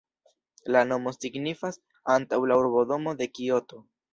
La 0.75 0.81
nomo 0.91 1.13
signifas 1.17 1.79
"antaŭ 2.15 2.41
la 2.53 2.61
urbodomo 2.63 3.17
de 3.21 3.33
Kioto". 3.39 3.85